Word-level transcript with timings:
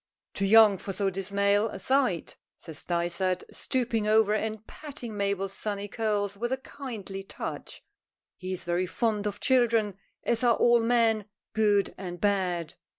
"Too 0.33 0.47
young 0.47 0.79
for 0.79 0.93
so 0.93 1.11
dismal 1.11 1.69
a 1.69 1.77
sight," 1.77 2.35
says 2.57 2.85
Dysart, 2.85 3.43
stooping 3.51 4.07
over 4.07 4.33
and 4.33 4.65
patting 4.65 5.15
Mabel's 5.15 5.53
sunny 5.53 5.87
curls 5.87 6.35
with 6.35 6.51
a 6.51 6.57
kindly 6.57 7.21
touch. 7.21 7.83
He 8.35 8.51
is 8.51 8.63
very 8.63 8.87
fond 8.87 9.27
of 9.27 9.39
children, 9.39 9.99
as 10.23 10.43
are 10.43 10.55
all 10.55 10.81
men, 10.81 11.25
good 11.53 11.93
and 11.99 12.19
bad. 12.19 12.73